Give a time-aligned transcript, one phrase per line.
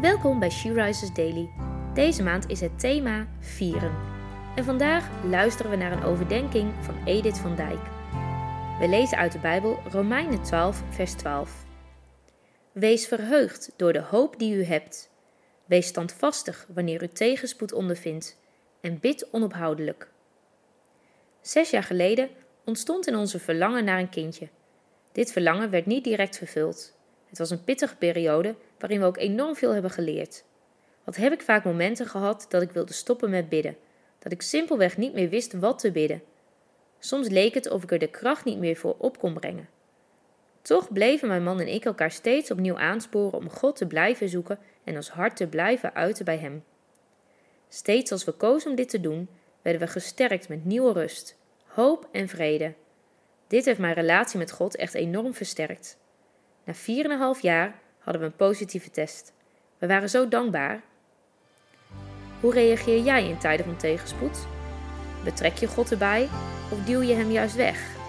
[0.00, 1.50] Welkom bij She Rises Daily.
[1.94, 3.94] Deze maand is het thema vieren.
[4.56, 7.80] En vandaag luisteren we naar een overdenking van Edith van Dijk.
[8.78, 11.64] We lezen uit de Bijbel Romeinen 12, vers 12.
[12.72, 15.10] Wees verheugd door de hoop die u hebt.
[15.64, 18.38] Wees standvastig wanneer u tegenspoed ondervindt
[18.80, 20.10] en bid onophoudelijk.
[21.40, 22.28] Zes jaar geleden
[22.64, 24.48] ontstond in onze verlangen naar een kindje.
[25.12, 26.98] Dit verlangen werd niet direct vervuld.
[27.28, 30.44] Het was een pittige periode waarin we ook enorm veel hebben geleerd.
[31.04, 33.76] Wat heb ik vaak momenten gehad dat ik wilde stoppen met bidden,
[34.18, 36.22] dat ik simpelweg niet meer wist wat te bidden.
[36.98, 39.68] Soms leek het of ik er de kracht niet meer voor op kon brengen.
[40.62, 44.58] Toch bleven mijn man en ik elkaar steeds opnieuw aansporen om God te blijven zoeken
[44.84, 46.64] en ons hart te blijven uiten bij Hem.
[47.68, 49.28] Steeds als we kozen om dit te doen,
[49.62, 51.36] werden we gesterkt met nieuwe rust,
[51.66, 52.74] hoop en vrede.
[53.46, 55.98] Dit heeft mijn relatie met God echt enorm versterkt.
[56.64, 56.74] Na
[57.34, 59.32] 4,5 jaar hadden we een positieve test.
[59.78, 60.82] We waren zo dankbaar.
[62.40, 64.46] Hoe reageer jij in tijden van tegenspoed?
[65.24, 66.28] Betrek je God erbij
[66.70, 67.99] of duw je hem juist weg?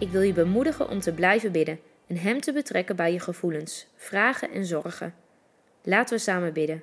[0.00, 3.86] Ik wil je bemoedigen om te blijven bidden en Hem te betrekken bij je gevoelens,
[3.96, 5.14] vragen en zorgen.
[5.82, 6.82] Laten we samen bidden.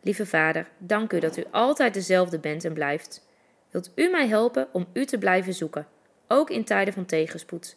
[0.00, 3.26] Lieve Vader, dank u dat u altijd dezelfde bent en blijft.
[3.70, 5.86] Wilt u mij helpen om u te blijven zoeken,
[6.28, 7.76] ook in tijden van tegenspoed?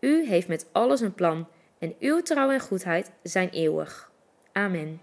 [0.00, 4.10] U heeft met alles een plan en uw trouw en goedheid zijn eeuwig.
[4.52, 5.00] Amen.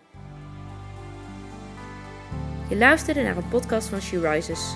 [2.70, 4.76] Je luisterde naar een podcast van She Rises.